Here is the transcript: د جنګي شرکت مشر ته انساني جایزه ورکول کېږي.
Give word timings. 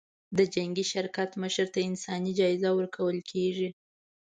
د 0.37 0.39
جنګي 0.53 0.85
شرکت 0.93 1.29
مشر 1.43 1.67
ته 1.73 1.79
انساني 1.89 2.31
جایزه 2.39 2.69
ورکول 2.73 3.17
کېږي. 3.31 3.69